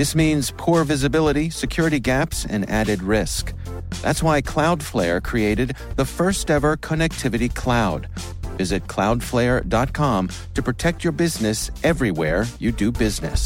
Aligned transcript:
This 0.00 0.14
means 0.14 0.50
poor 0.56 0.82
visibility, 0.84 1.50
security 1.50 2.00
gaps, 2.00 2.46
and 2.46 2.66
added 2.70 3.02
risk. 3.02 3.52
That's 4.00 4.22
why 4.22 4.40
Cloudflare 4.40 5.22
created 5.22 5.76
the 5.96 6.06
first 6.06 6.50
ever 6.50 6.78
connectivity 6.78 7.54
cloud. 7.54 8.08
Visit 8.56 8.86
cloudflare.com 8.86 10.30
to 10.54 10.62
protect 10.62 11.04
your 11.04 11.12
business 11.12 11.70
everywhere 11.84 12.46
you 12.58 12.72
do 12.72 12.90
business. 12.90 13.44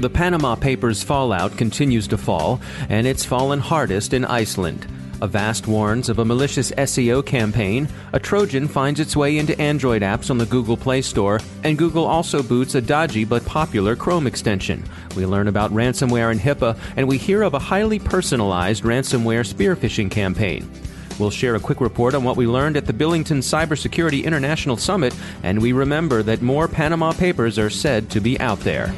The 0.00 0.10
Panama 0.12 0.56
Papers 0.56 1.04
fallout 1.04 1.56
continues 1.56 2.08
to 2.08 2.18
fall, 2.18 2.60
and 2.88 3.06
it's 3.06 3.24
fallen 3.24 3.60
hardest 3.60 4.12
in 4.12 4.24
Iceland. 4.24 4.88
Avast 5.22 5.66
warns 5.66 6.08
of 6.08 6.18
a 6.18 6.24
malicious 6.24 6.70
SEO 6.72 7.24
campaign, 7.24 7.88
a 8.12 8.18
Trojan 8.18 8.66
finds 8.66 9.00
its 9.00 9.16
way 9.16 9.38
into 9.38 9.58
Android 9.60 10.02
apps 10.02 10.30
on 10.30 10.38
the 10.38 10.46
Google 10.46 10.76
Play 10.76 11.02
Store, 11.02 11.40
and 11.62 11.76
Google 11.76 12.06
also 12.06 12.42
boots 12.42 12.74
a 12.74 12.80
dodgy 12.80 13.24
but 13.24 13.44
popular 13.44 13.94
Chrome 13.94 14.26
extension. 14.26 14.82
We 15.16 15.26
learn 15.26 15.48
about 15.48 15.72
ransomware 15.72 16.30
and 16.30 16.40
HIPAA, 16.40 16.78
and 16.96 17.06
we 17.06 17.18
hear 17.18 17.42
of 17.42 17.54
a 17.54 17.58
highly 17.58 17.98
personalized 17.98 18.84
ransomware 18.84 19.46
spear 19.46 19.76
phishing 19.76 20.10
campaign. 20.10 20.70
We'll 21.18 21.30
share 21.30 21.54
a 21.54 21.60
quick 21.60 21.82
report 21.82 22.14
on 22.14 22.24
what 22.24 22.38
we 22.38 22.46
learned 22.46 22.78
at 22.78 22.86
the 22.86 22.94
Billington 22.94 23.40
Cybersecurity 23.40 24.24
International 24.24 24.78
Summit, 24.78 25.14
and 25.42 25.60
we 25.60 25.72
remember 25.72 26.22
that 26.22 26.40
more 26.40 26.66
Panama 26.66 27.12
Papers 27.12 27.58
are 27.58 27.68
said 27.68 28.08
to 28.10 28.20
be 28.20 28.40
out 28.40 28.60
there. 28.60 28.94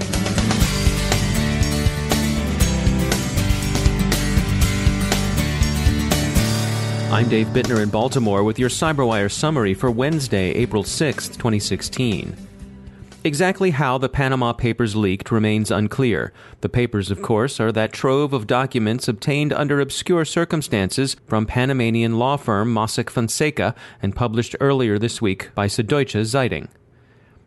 I'm 7.12 7.28
Dave 7.28 7.48
Bittner 7.48 7.82
in 7.82 7.90
Baltimore 7.90 8.42
with 8.42 8.58
your 8.58 8.70
CyberWire 8.70 9.30
summary 9.30 9.74
for 9.74 9.90
Wednesday, 9.90 10.52
April 10.52 10.82
6, 10.82 11.28
2016. 11.28 12.34
Exactly 13.22 13.70
how 13.72 13.98
the 13.98 14.08
Panama 14.08 14.54
Papers 14.54 14.96
leaked 14.96 15.30
remains 15.30 15.70
unclear. 15.70 16.32
The 16.62 16.70
papers, 16.70 17.10
of 17.10 17.20
course, 17.20 17.60
are 17.60 17.70
that 17.70 17.92
trove 17.92 18.32
of 18.32 18.46
documents 18.46 19.08
obtained 19.08 19.52
under 19.52 19.78
obscure 19.78 20.24
circumstances 20.24 21.14
from 21.26 21.44
Panamanian 21.44 22.18
law 22.18 22.38
firm 22.38 22.72
Mossack 22.72 23.10
Fonseca 23.10 23.74
and 24.00 24.16
published 24.16 24.56
earlier 24.58 24.98
this 24.98 25.20
week 25.20 25.50
by 25.54 25.66
Süddeutsche 25.66 26.24
Zeitung. 26.24 26.68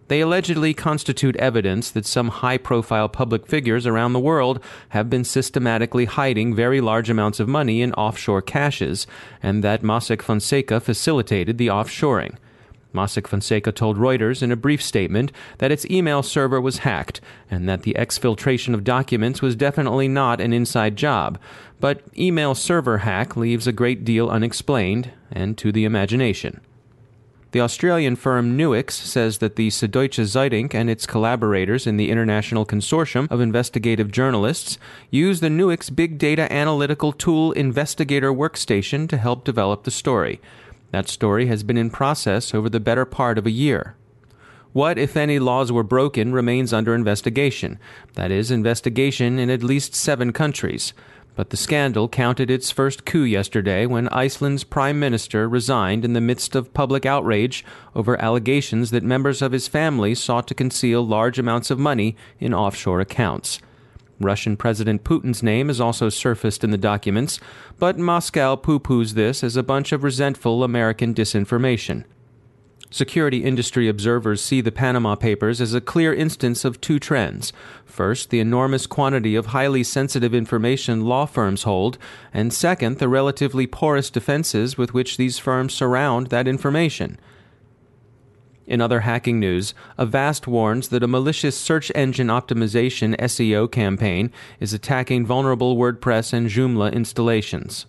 They 0.07 0.21
allegedly 0.21 0.75
constitute 0.75 1.35
evidence 1.37 1.89
that 1.89 2.05
some 2.05 2.27
high 2.27 2.57
profile 2.57 3.09
public 3.09 3.47
figures 3.47 3.87
around 3.87 4.13
the 4.13 4.19
world 4.19 4.59
have 4.89 5.09
been 5.09 5.23
systematically 5.23 6.05
hiding 6.05 6.53
very 6.53 6.79
large 6.79 7.09
amounts 7.09 7.39
of 7.39 7.47
money 7.47 7.81
in 7.81 7.93
offshore 7.93 8.43
caches, 8.43 9.07
and 9.41 9.63
that 9.63 9.81
Mossack 9.81 10.21
Fonseca 10.21 10.79
facilitated 10.79 11.57
the 11.57 11.67
offshoring. 11.67 12.35
Mossack 12.93 13.27
Fonseca 13.27 13.71
told 13.71 13.97
Reuters 13.97 14.41
in 14.41 14.51
a 14.51 14.55
brief 14.55 14.81
statement 14.81 15.31
that 15.57 15.71
its 15.71 15.85
email 15.87 16.23
server 16.23 16.61
was 16.61 16.79
hacked 16.79 17.19
and 17.51 17.67
that 17.67 17.81
the 17.81 17.95
exfiltration 17.95 18.73
of 18.73 18.85
documents 18.85 19.41
was 19.41 19.55
definitely 19.55 20.07
not 20.07 20.39
an 20.39 20.53
inside 20.53 20.95
job. 20.95 21.37
But 21.81 22.03
email 22.17 22.55
server 22.55 22.99
hack 22.99 23.35
leaves 23.35 23.67
a 23.67 23.73
great 23.73 24.05
deal 24.05 24.29
unexplained 24.29 25.11
and 25.29 25.57
to 25.57 25.73
the 25.73 25.83
imagination. 25.83 26.61
The 27.55 27.61
Australian 27.61 28.17
firm 28.17 28.57
Nuix 28.57 28.91
says 28.91 29.38
that 29.38 29.55
the 29.55 29.69
Süddeutsche 29.69 30.25
Zeitung 30.25 30.75
and 30.75 30.89
its 30.89 31.05
collaborators 31.05 31.88
in 31.88 31.95
the 31.95 32.11
International 32.11 32.66
Consortium 32.66 33.31
of 33.31 33.39
Investigative 33.39 34.11
Journalists 34.11 34.77
use 35.09 35.39
the 35.39 35.47
Nuix 35.47 35.89
big 35.89 36.17
data 36.17 36.51
analytical 36.51 37.13
tool 37.13 37.53
Investigator 37.53 38.33
Workstation 38.33 39.07
to 39.07 39.15
help 39.15 39.45
develop 39.45 39.85
the 39.85 39.89
story. 39.89 40.41
That 40.91 41.07
story 41.07 41.45
has 41.45 41.63
been 41.63 41.77
in 41.77 41.91
process 41.91 42.53
over 42.53 42.67
the 42.67 42.81
better 42.81 43.05
part 43.05 43.38
of 43.38 43.45
a 43.45 43.51
year. 43.51 43.95
What, 44.73 44.97
if 44.97 45.15
any, 45.15 45.39
laws 45.39 45.71
were 45.71 45.81
broken 45.81 46.33
remains 46.33 46.73
under 46.73 46.94
investigation. 46.94 47.79
That 48.15 48.31
is, 48.31 48.51
investigation 48.51 49.39
in 49.39 49.49
at 49.49 49.63
least 49.63 49.95
seven 49.95 50.33
countries. 50.33 50.91
But 51.35 51.50
the 51.50 51.57
scandal 51.57 52.07
counted 52.07 52.50
its 52.50 52.72
first 52.72 53.06
coup 53.06 53.23
yesterday 53.23 53.85
when 53.85 54.07
Iceland's 54.09 54.63
prime 54.63 55.00
minister 55.00 55.50
resigned 55.50 56.06
in 56.06 56.13
the 56.13 56.22
midst 56.22 56.56
of 56.56 56.73
public 56.73 57.06
outrage 57.06 57.66
over 57.94 58.22
allegations 58.22 58.91
that 58.91 59.03
members 59.03 59.41
of 59.41 59.51
his 59.51 59.68
family 59.68 60.16
sought 60.16 60.47
to 60.47 60.53
conceal 60.53 61.06
large 61.06 61.38
amounts 61.38 61.69
of 61.69 61.78
money 61.78 62.16
in 62.40 62.53
offshore 62.53 63.01
accounts. 63.01 63.59
Russian 64.19 64.56
President 64.56 65.03
Putin's 65.03 65.44
name 65.44 65.69
is 65.69 65.81
also 65.81 66.07
surfaced 66.07 66.63
in 66.63 66.72
the 66.72 66.78
documents, 66.78 67.40
but 67.78 68.00
Moscow 68.00 68.56
poo 68.56 68.79
poos 68.79 69.13
this 69.13 69.44
as 69.44 69.57
a 69.57 69.63
bunch 69.63 69.91
of 69.91 70.03
resentful 70.03 70.63
American 70.63 71.13
disinformation. 71.13 72.06
Security 72.95 73.44
industry 73.44 73.89
observers 73.89 74.41
see 74.41 74.61
the 74.61 74.72
Panama 74.72 75.16
Papers 75.16 75.59
as 75.59 75.73
a 75.73 75.81
clear 75.81 76.13
instance 76.13 76.63
of 76.63 76.79
two 76.79 76.97
trends. 76.97 77.51
First, 77.83 78.29
the 78.29 78.39
enormous 78.39 78.88
quantity 78.88 79.35
of 79.35 79.47
highly 79.47 79.83
sensitive 79.83 80.33
information 80.33 81.01
law 81.01 81.25
firms 81.25 81.63
hold, 81.63 81.97
and 82.33 82.53
second, 82.53 83.00
the 83.00 83.09
relatively 83.09 83.67
porous 83.67 84.09
defenses 84.09 84.78
with 84.78 84.94
which 84.94 85.17
these 85.17 85.38
firms 85.38 85.73
surround 85.73 86.28
that 86.28 86.47
information. 86.47 87.19
In 88.66 88.79
other 88.79 89.01
hacking 89.01 89.41
news, 89.41 89.73
Avast 89.97 90.47
warns 90.47 90.88
that 90.88 91.03
a 91.03 91.07
malicious 91.07 91.57
search 91.57 91.91
engine 91.95 92.27
optimization 92.27 93.13
SEO 93.17 93.69
campaign 93.69 94.31
is 94.62 94.73
attacking 94.73 95.25
vulnerable 95.25 95.75
WordPress 95.75 96.31
and 96.31 96.47
Joomla 96.47 96.94
installations. 96.94 97.88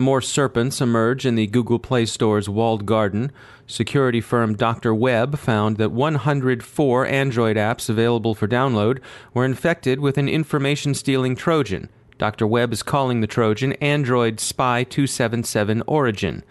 More 0.00 0.20
serpents 0.20 0.80
emerge 0.80 1.26
in 1.26 1.34
the 1.34 1.48
Google 1.48 1.80
Play 1.80 2.06
Store's 2.06 2.48
walled 2.48 2.86
garden. 2.86 3.32
Security 3.66 4.20
firm 4.20 4.54
Dr. 4.54 4.94
Web 4.94 5.36
found 5.36 5.76
that 5.78 5.90
104 5.90 7.06
Android 7.06 7.56
apps 7.56 7.88
available 7.88 8.36
for 8.36 8.46
download 8.46 9.00
were 9.34 9.44
infected 9.44 9.98
with 9.98 10.16
an 10.16 10.28
information 10.28 10.94
stealing 10.94 11.34
Trojan. 11.34 11.88
Dr. 12.16 12.46
Web 12.46 12.72
is 12.72 12.84
calling 12.84 13.20
the 13.20 13.26
Trojan 13.26 13.72
Android 13.74 14.38
Spy 14.38 14.84
277 14.84 15.82
Origin. 15.88 16.44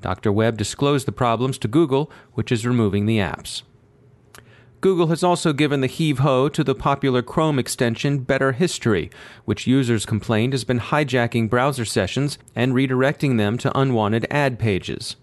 Dr. 0.00 0.32
Web 0.32 0.56
disclosed 0.56 1.06
the 1.06 1.12
problems 1.12 1.56
to 1.58 1.68
Google, 1.68 2.10
which 2.34 2.50
is 2.50 2.66
removing 2.66 3.06
the 3.06 3.18
apps. 3.18 3.62
Google 4.80 5.08
has 5.08 5.24
also 5.24 5.52
given 5.52 5.80
the 5.80 5.88
heave 5.88 6.20
ho 6.20 6.48
to 6.48 6.62
the 6.62 6.74
popular 6.74 7.20
Chrome 7.20 7.58
extension 7.58 8.20
Better 8.20 8.52
History, 8.52 9.10
which 9.44 9.66
users 9.66 10.06
complained 10.06 10.52
has 10.52 10.62
been 10.62 10.78
hijacking 10.78 11.50
browser 11.50 11.84
sessions 11.84 12.38
and 12.54 12.74
redirecting 12.74 13.38
them 13.38 13.58
to 13.58 13.76
unwanted 13.76 14.24
ad 14.30 14.56
pages. 14.56 15.16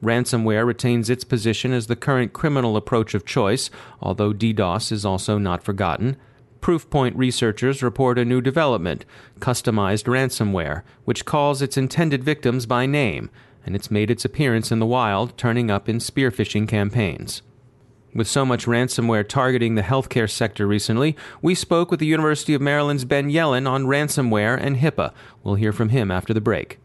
Ransomware 0.00 0.64
retains 0.64 1.10
its 1.10 1.24
position 1.24 1.72
as 1.72 1.88
the 1.88 1.96
current 1.96 2.32
criminal 2.32 2.76
approach 2.76 3.14
of 3.14 3.24
choice, 3.24 3.70
although 4.00 4.32
DDoS 4.32 4.92
is 4.92 5.04
also 5.04 5.38
not 5.38 5.64
forgotten. 5.64 6.16
Proofpoint 6.60 7.12
researchers 7.16 7.82
report 7.82 8.20
a 8.20 8.24
new 8.24 8.40
development, 8.40 9.04
customized 9.40 10.04
ransomware, 10.04 10.82
which 11.04 11.24
calls 11.24 11.60
its 11.60 11.76
intended 11.76 12.22
victims 12.22 12.66
by 12.66 12.86
name, 12.86 13.30
and 13.66 13.74
it's 13.74 13.90
made 13.90 14.12
its 14.12 14.24
appearance 14.24 14.70
in 14.70 14.78
the 14.78 14.86
wild, 14.86 15.36
turning 15.36 15.72
up 15.72 15.88
in 15.88 15.98
spear 15.98 16.30
phishing 16.30 16.68
campaigns. 16.68 17.42
With 18.14 18.28
so 18.28 18.44
much 18.44 18.66
ransomware 18.66 19.26
targeting 19.26 19.74
the 19.74 19.82
healthcare 19.82 20.28
sector 20.28 20.66
recently, 20.66 21.16
we 21.40 21.54
spoke 21.54 21.90
with 21.90 21.98
the 21.98 22.06
University 22.06 22.52
of 22.52 22.60
Maryland's 22.60 23.06
Ben 23.06 23.30
Yelin 23.30 23.66
on 23.66 23.86
ransomware 23.86 24.58
and 24.60 24.76
HIPAA. 24.76 25.14
We'll 25.42 25.54
hear 25.54 25.72
from 25.72 25.88
him 25.88 26.10
after 26.10 26.34
the 26.34 26.40
break. 26.40 26.78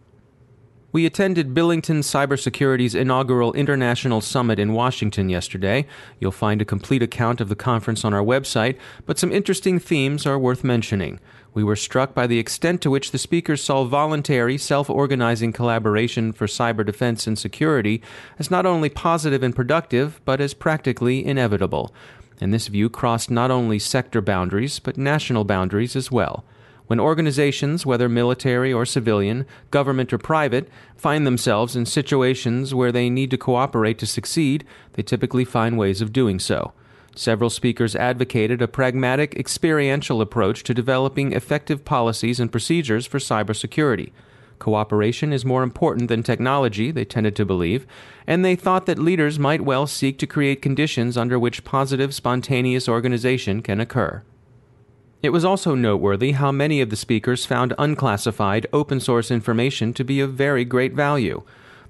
We 0.94 1.06
attended 1.06 1.54
Billington 1.54 2.00
Cybersecurity's 2.00 2.96
inaugural 2.96 3.52
International 3.54 4.22
Summit 4.22 4.58
in 4.58 4.72
Washington 4.72 5.28
yesterday. 5.28 5.86
You'll 6.20 6.32
find 6.32 6.62
a 6.62 6.66
complete 6.66 7.04
account 7.04 7.42
of 7.42 7.50
the 7.50 7.58
conference 7.58 8.06
on 8.06 8.14
our 8.14 8.24
website, 8.24 8.78
but 9.06 9.20
some 9.20 9.34
interesting 9.34 9.80
themes 9.80 10.26
are 10.26 10.40
worth 10.40 10.64
mentioning. 10.64 11.20
We 11.58 11.64
were 11.64 11.76
struck 11.76 12.14
by 12.14 12.28
the 12.28 12.38
extent 12.38 12.82
to 12.82 12.92
which 12.92 13.10
the 13.10 13.18
speakers 13.18 13.64
saw 13.64 13.84
voluntary, 13.84 14.60
self 14.60 14.92
organizing 14.92 15.54
collaboration 15.54 16.32
for 16.32 16.46
cyber 16.46 16.86
defense 16.86 17.26
and 17.26 17.36
security 17.36 18.00
as 18.38 18.52
not 18.52 18.68
only 18.68 18.90
positive 18.90 19.42
and 19.42 19.56
productive, 19.56 20.22
but 20.24 20.40
as 20.40 20.54
practically 20.54 21.26
inevitable. 21.26 21.92
And 22.40 22.54
this 22.54 22.68
view 22.68 22.92
crossed 22.92 23.32
not 23.32 23.50
only 23.50 23.80
sector 23.80 24.22
boundaries, 24.22 24.78
but 24.78 24.98
national 25.00 25.46
boundaries 25.46 25.96
as 25.96 26.12
well. 26.12 26.46
When 26.86 27.00
organizations, 27.00 27.88
whether 27.88 28.08
military 28.08 28.72
or 28.72 28.86
civilian, 28.86 29.48
government 29.72 30.14
or 30.14 30.20
private, 30.20 30.70
find 30.96 31.26
themselves 31.26 31.76
in 31.76 31.88
situations 31.88 32.76
where 32.76 32.92
they 32.92 33.10
need 33.10 33.32
to 33.32 33.38
cooperate 33.40 33.98
to 33.98 34.06
succeed, 34.06 34.64
they 34.94 35.02
typically 35.02 35.44
find 35.44 35.76
ways 35.76 36.02
of 36.02 36.14
doing 36.14 36.38
so. 36.38 36.74
Several 37.18 37.50
speakers 37.50 37.96
advocated 37.96 38.62
a 38.62 38.68
pragmatic, 38.68 39.34
experiential 39.36 40.22
approach 40.22 40.62
to 40.64 40.74
developing 40.76 41.32
effective 41.32 41.84
policies 41.84 42.40
and 42.40 42.52
procedures 42.52 43.08
for 43.08 43.18
cybersecurity. 43.18 44.12
Cooperation 44.60 45.34
is 45.34 45.44
more 45.44 45.64
important 45.64 46.10
than 46.10 46.22
technology, 46.22 46.92
they 46.92 47.06
tended 47.06 47.36
to 47.36 47.44
believe, 47.44 47.88
and 48.28 48.46
they 48.46 48.56
thought 48.56 48.86
that 48.86 49.00
leaders 49.00 49.40
might 49.40 49.62
well 49.62 49.88
seek 49.88 50.20
to 50.20 50.28
create 50.28 50.62
conditions 50.62 51.18
under 51.18 51.40
which 51.40 51.64
positive, 51.64 52.14
spontaneous 52.14 52.88
organization 52.88 53.64
can 53.64 53.80
occur. 53.80 54.22
It 55.24 55.30
was 55.30 55.44
also 55.44 55.74
noteworthy 55.74 56.34
how 56.34 56.52
many 56.52 56.82
of 56.82 56.92
the 56.92 56.96
speakers 56.96 57.48
found 57.48 57.74
unclassified, 57.80 58.68
open 58.72 59.00
source 59.00 59.32
information 59.32 59.92
to 59.94 60.04
be 60.04 60.20
of 60.20 60.34
very 60.34 60.64
great 60.64 60.94
value. 60.94 61.42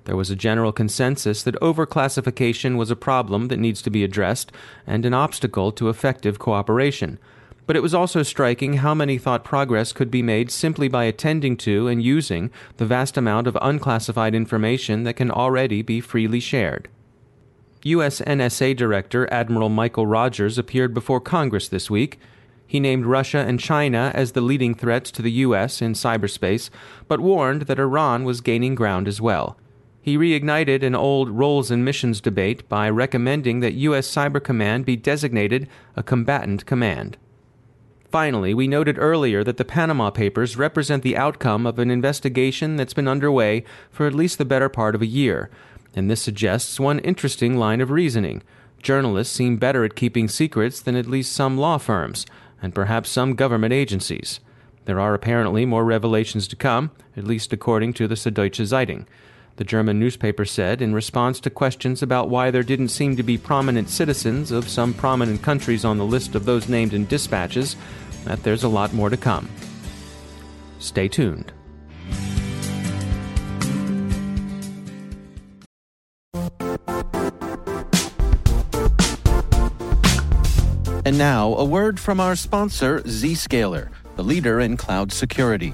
There 0.07 0.15
was 0.15 0.29
a 0.29 0.37
general 0.37 0.71
consensus 0.71 1.43
that 1.43 1.59
overclassification 1.59 2.77
was 2.77 2.89
a 2.89 2.95
problem 2.95 3.49
that 3.49 3.59
needs 3.59 3.81
to 3.81 3.89
be 3.89 4.05
addressed 4.05 4.53
and 4.87 5.05
an 5.05 5.13
obstacle 5.13 5.73
to 5.73 5.89
effective 5.89 6.39
cooperation. 6.39 7.19
But 7.65 7.75
it 7.75 7.81
was 7.81 7.93
also 7.93 8.23
striking 8.23 8.75
how 8.75 8.93
many 8.93 9.17
thought 9.17 9.43
progress 9.43 9.91
could 9.91 10.09
be 10.09 10.21
made 10.21 10.49
simply 10.49 10.87
by 10.87 11.03
attending 11.03 11.57
to 11.57 11.89
and 11.89 12.01
using 12.01 12.51
the 12.77 12.85
vast 12.85 13.17
amount 13.17 13.47
of 13.47 13.57
unclassified 13.61 14.33
information 14.33 15.03
that 15.03 15.17
can 15.17 15.29
already 15.29 15.81
be 15.81 15.99
freely 15.99 16.39
shared. 16.39 16.87
U.S. 17.83 18.21
NSA 18.21 18.77
Director 18.77 19.27
Admiral 19.29 19.67
Michael 19.67 20.07
Rogers 20.07 20.57
appeared 20.57 20.93
before 20.93 21.19
Congress 21.19 21.67
this 21.67 21.89
week. 21.89 22.17
He 22.65 22.79
named 22.79 23.05
Russia 23.05 23.39
and 23.39 23.59
China 23.59 24.13
as 24.15 24.31
the 24.31 24.39
leading 24.39 24.73
threats 24.73 25.11
to 25.11 25.21
the 25.21 25.31
U.S. 25.43 25.81
in 25.81 25.91
cyberspace, 25.91 26.69
but 27.09 27.19
warned 27.19 27.63
that 27.63 27.77
Iran 27.77 28.23
was 28.23 28.39
gaining 28.39 28.73
ground 28.73 29.09
as 29.09 29.19
well. 29.19 29.57
He 30.07 30.17
reignited 30.17 30.83
an 30.83 30.95
old 30.95 31.31
roles 31.31 31.69
and 31.69 31.83
missions 31.83 32.21
debate 32.21 32.69
by 32.69 32.89
recommending 32.89 33.59
that 33.59 33.73
U.S. 33.73 34.07
Cyber 34.07 34.41
Command 34.41 34.85
be 34.85 34.95
designated 34.95 35.67
a 35.97 36.01
combatant 36.01 36.65
command. 36.65 37.17
Finally, 38.09 38.53
we 38.53 38.69
noted 38.69 38.97
earlier 38.97 39.43
that 39.43 39.57
the 39.57 39.65
Panama 39.65 40.09
Papers 40.09 40.55
represent 40.55 41.03
the 41.03 41.17
outcome 41.17 41.67
of 41.67 41.77
an 41.77 41.91
investigation 41.91 42.77
that's 42.77 42.93
been 42.93 43.09
underway 43.09 43.65
for 43.91 44.07
at 44.07 44.13
least 44.13 44.37
the 44.37 44.45
better 44.45 44.69
part 44.69 44.95
of 44.95 45.01
a 45.01 45.05
year, 45.05 45.49
and 45.93 46.09
this 46.09 46.21
suggests 46.21 46.79
one 46.79 46.99
interesting 46.99 47.57
line 47.57 47.81
of 47.81 47.91
reasoning. 47.91 48.41
Journalists 48.81 49.35
seem 49.35 49.57
better 49.57 49.83
at 49.83 49.97
keeping 49.97 50.29
secrets 50.29 50.79
than 50.79 50.95
at 50.95 51.07
least 51.07 51.33
some 51.33 51.57
law 51.57 51.77
firms, 51.77 52.25
and 52.61 52.73
perhaps 52.73 53.09
some 53.09 53.35
government 53.35 53.73
agencies. 53.73 54.39
There 54.85 55.01
are 55.01 55.13
apparently 55.13 55.65
more 55.65 55.83
revelations 55.83 56.47
to 56.47 56.55
come, 56.55 56.91
at 57.17 57.25
least 57.25 57.51
according 57.51 57.91
to 57.95 58.07
the 58.07 58.15
Süddeutsche 58.15 58.65
Zeitung. 58.65 59.05
The 59.57 59.63
German 59.63 59.99
newspaper 59.99 60.45
said, 60.45 60.83
in 60.83 60.93
response 60.93 61.39
to 61.39 61.49
questions 61.49 62.03
about 62.03 62.29
why 62.29 62.51
there 62.51 62.61
didn't 62.61 62.89
seem 62.89 63.15
to 63.15 63.23
be 63.23 63.39
prominent 63.39 63.89
citizens 63.89 64.51
of 64.51 64.69
some 64.69 64.93
prominent 64.93 65.41
countries 65.41 65.83
on 65.83 65.97
the 65.97 66.05
list 66.05 66.35
of 66.35 66.45
those 66.45 66.69
named 66.69 66.93
in 66.93 67.07
dispatches, 67.07 67.75
that 68.25 68.43
there's 68.43 68.63
a 68.63 68.69
lot 68.69 68.93
more 68.93 69.09
to 69.09 69.17
come. 69.17 69.49
Stay 70.77 71.07
tuned. 71.07 71.51
And 81.03 81.17
now, 81.17 81.55
a 81.55 81.65
word 81.65 81.99
from 81.99 82.19
our 82.19 82.35
sponsor, 82.35 82.99
Zscaler, 82.99 83.89
the 84.17 84.23
leader 84.23 84.59
in 84.59 84.77
cloud 84.77 85.11
security. 85.11 85.73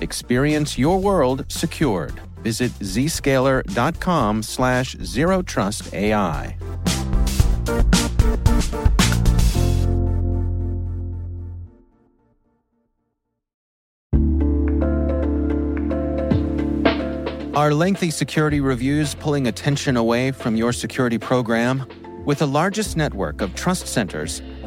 Experience 0.00 0.78
your 0.78 0.98
world 0.98 1.44
secured. 1.48 2.20
Visit 2.42 2.72
zscaler.com 2.80 4.42
slash 4.42 4.96
zero 5.02 5.42
trust. 5.42 5.92
Are 17.60 17.74
lengthy 17.74 18.10
security 18.10 18.60
reviews 18.60 19.14
pulling 19.14 19.46
attention 19.46 19.98
away 19.98 20.30
from 20.32 20.56
your 20.56 20.72
security 20.72 21.18
program? 21.18 21.84
With 22.24 22.38
the 22.38 22.46
largest 22.46 22.96
network 22.96 23.42
of 23.42 23.54
trust 23.54 23.86
centers, 23.86 24.40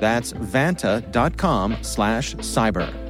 That's 0.00 0.32
vanta.com 0.32 1.78
slash 1.82 2.34
cyber. 2.36 3.06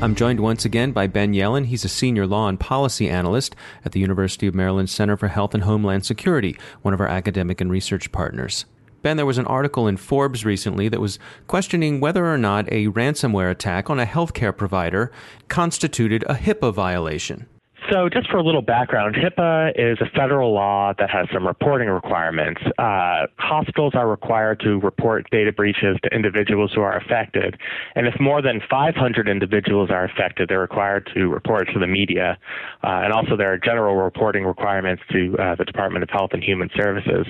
I'm 0.00 0.14
joined 0.14 0.38
once 0.38 0.64
again 0.64 0.92
by 0.92 1.08
Ben 1.08 1.32
Yelin. 1.32 1.66
He's 1.66 1.84
a 1.84 1.88
senior 1.88 2.24
law 2.24 2.48
and 2.48 2.60
policy 2.60 3.08
analyst 3.08 3.56
at 3.84 3.90
the 3.90 3.98
University 3.98 4.46
of 4.46 4.54
Maryland 4.54 4.88
Center 4.88 5.16
for 5.16 5.26
Health 5.26 5.54
and 5.54 5.64
Homeland 5.64 6.06
Security, 6.06 6.56
one 6.82 6.94
of 6.94 7.00
our 7.00 7.08
academic 7.08 7.60
and 7.60 7.68
research 7.68 8.12
partners. 8.12 8.64
Ben, 9.02 9.16
there 9.16 9.26
was 9.26 9.38
an 9.38 9.46
article 9.46 9.88
in 9.88 9.96
Forbes 9.96 10.44
recently 10.44 10.88
that 10.88 11.00
was 11.00 11.18
questioning 11.48 11.98
whether 11.98 12.32
or 12.32 12.38
not 12.38 12.70
a 12.72 12.86
ransomware 12.86 13.50
attack 13.50 13.90
on 13.90 13.98
a 13.98 14.06
healthcare 14.06 14.56
provider 14.56 15.10
constituted 15.48 16.22
a 16.28 16.34
HIPAA 16.34 16.72
violation. 16.72 17.48
So, 17.90 18.10
just 18.10 18.28
for 18.30 18.36
a 18.36 18.42
little 18.42 18.60
background, 18.60 19.14
HIPAA 19.14 19.72
is 19.74 19.98
a 20.02 20.10
federal 20.10 20.52
law 20.52 20.92
that 20.98 21.08
has 21.08 21.26
some 21.32 21.46
reporting 21.46 21.88
requirements. 21.88 22.60
Uh, 22.76 23.26
hospitals 23.38 23.94
are 23.94 24.06
required 24.06 24.60
to 24.60 24.78
report 24.80 25.30
data 25.30 25.52
breaches 25.52 25.96
to 26.02 26.14
individuals 26.14 26.72
who 26.74 26.82
are 26.82 26.98
affected. 26.98 27.58
And 27.94 28.06
if 28.06 28.20
more 28.20 28.42
than 28.42 28.60
500 28.68 29.26
individuals 29.26 29.90
are 29.90 30.04
affected, 30.04 30.50
they're 30.50 30.60
required 30.60 31.10
to 31.14 31.28
report 31.28 31.68
to 31.72 31.78
the 31.78 31.86
media. 31.86 32.36
Uh, 32.84 33.04
and 33.04 33.12
also, 33.12 33.36
there 33.36 33.54
are 33.54 33.58
general 33.58 33.96
reporting 33.96 34.44
requirements 34.44 35.02
to 35.12 35.34
uh, 35.38 35.54
the 35.54 35.64
Department 35.64 36.02
of 36.02 36.10
Health 36.10 36.30
and 36.34 36.44
Human 36.44 36.68
Services 36.76 37.26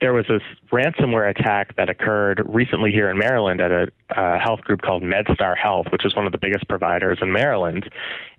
there 0.00 0.12
was 0.12 0.26
this 0.28 0.42
ransomware 0.70 1.28
attack 1.28 1.74
that 1.74 1.88
occurred 1.88 2.40
recently 2.46 2.92
here 2.92 3.10
in 3.10 3.18
Maryland 3.18 3.60
at 3.60 3.72
a, 3.72 3.88
a 4.10 4.38
health 4.38 4.60
group 4.60 4.80
called 4.80 5.02
MedStar 5.02 5.56
Health, 5.56 5.86
which 5.90 6.06
is 6.06 6.14
one 6.14 6.24
of 6.24 6.30
the 6.30 6.38
biggest 6.38 6.68
providers 6.68 7.18
in 7.20 7.32
Maryland. 7.32 7.90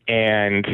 And 0.07 0.65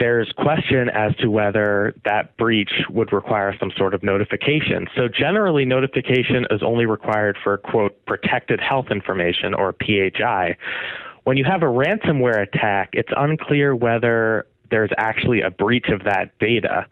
there's 0.00 0.32
question 0.36 0.88
as 0.88 1.14
to 1.16 1.28
whether 1.28 1.94
that 2.06 2.36
breach 2.38 2.72
would 2.88 3.12
require 3.12 3.54
some 3.60 3.70
sort 3.76 3.94
of 3.94 4.02
notification. 4.02 4.88
So 4.96 5.08
generally 5.08 5.66
notification 5.66 6.46
is 6.50 6.62
only 6.62 6.86
required 6.86 7.36
for 7.44 7.58
quote 7.58 8.04
protected 8.06 8.60
health 8.60 8.86
information 8.90 9.54
or 9.54 9.74
PHI. 9.74 10.56
When 11.24 11.36
you 11.36 11.44
have 11.44 11.62
a 11.62 11.66
ransomware 11.66 12.42
attack, 12.42 12.90
it's 12.94 13.12
unclear 13.14 13.76
whether 13.76 14.46
there's 14.70 14.90
actually 14.96 15.42
a 15.42 15.50
breach 15.50 15.88
of 15.88 16.04
that 16.04 16.36
data. 16.38 16.86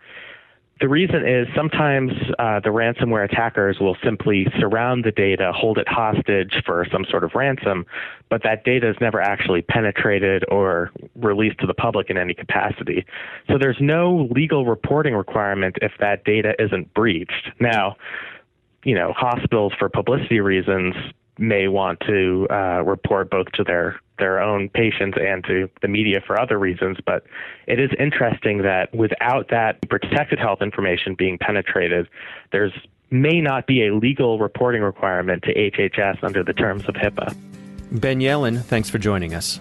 The 0.80 0.88
reason 0.88 1.26
is 1.26 1.48
sometimes 1.56 2.12
uh, 2.38 2.60
the 2.60 2.68
ransomware 2.68 3.24
attackers 3.24 3.78
will 3.80 3.96
simply 4.04 4.46
surround 4.60 5.04
the 5.04 5.10
data, 5.10 5.50
hold 5.52 5.76
it 5.78 5.88
hostage 5.88 6.62
for 6.64 6.86
some 6.92 7.04
sort 7.10 7.24
of 7.24 7.32
ransom, 7.34 7.84
but 8.28 8.44
that 8.44 8.64
data 8.64 8.88
is 8.88 8.96
never 9.00 9.20
actually 9.20 9.62
penetrated 9.62 10.44
or 10.48 10.92
released 11.16 11.58
to 11.60 11.66
the 11.66 11.74
public 11.74 12.10
in 12.10 12.16
any 12.16 12.32
capacity. 12.32 13.04
So 13.48 13.58
there's 13.58 13.78
no 13.80 14.28
legal 14.30 14.66
reporting 14.66 15.14
requirement 15.14 15.76
if 15.82 15.92
that 15.98 16.24
data 16.24 16.54
isn't 16.60 16.94
breached. 16.94 17.50
Now, 17.58 17.96
you 18.84 18.94
know, 18.94 19.12
hospitals 19.16 19.72
for 19.78 19.88
publicity 19.88 20.38
reasons 20.38 20.94
may 21.38 21.68
want 21.68 22.00
to 22.00 22.46
uh, 22.50 22.82
report 22.84 23.30
both 23.30 23.46
to 23.52 23.64
their 23.64 24.00
their 24.18 24.40
own 24.40 24.68
patients 24.68 25.16
and 25.20 25.44
to 25.44 25.70
the 25.80 25.88
media 25.88 26.20
for 26.26 26.40
other 26.40 26.58
reasons. 26.58 26.98
But 27.06 27.24
it 27.66 27.78
is 27.78 27.90
interesting 27.98 28.62
that 28.62 28.92
without 28.94 29.48
that 29.50 29.88
protected 29.88 30.38
health 30.38 30.60
information 30.60 31.14
being 31.14 31.38
penetrated, 31.38 32.08
there's 32.50 32.72
may 33.10 33.40
not 33.40 33.66
be 33.66 33.86
a 33.86 33.94
legal 33.94 34.38
reporting 34.38 34.82
requirement 34.82 35.42
to 35.44 35.54
HHS 35.54 36.22
under 36.22 36.42
the 36.42 36.52
terms 36.52 36.84
of 36.88 36.94
HIPAA. 36.94 37.34
Ben 37.90 38.20
Yelin, 38.20 38.60
thanks 38.60 38.90
for 38.90 38.98
joining 38.98 39.34
us. 39.34 39.60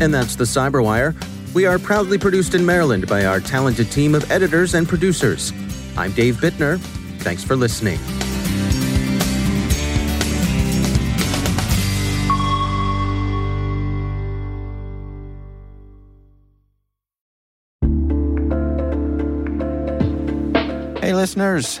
And 0.00 0.14
that's 0.14 0.34
the 0.34 0.44
Cyberwire. 0.44 1.14
We 1.54 1.66
are 1.66 1.78
proudly 1.78 2.16
produced 2.16 2.54
in 2.54 2.64
Maryland 2.64 3.06
by 3.06 3.26
our 3.26 3.38
talented 3.38 3.90
team 3.92 4.14
of 4.14 4.30
editors 4.30 4.74
and 4.74 4.88
producers. 4.88 5.52
I'm 5.96 6.12
Dave 6.12 6.36
Bittner. 6.36 6.78
Thanks 7.18 7.44
for 7.44 7.54
listening. 7.54 7.98
Hey, 21.02 21.12
listeners. 21.12 21.80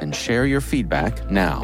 and 0.00 0.14
share 0.14 0.46
your 0.46 0.60
feedback 0.60 1.30
now. 1.30 1.62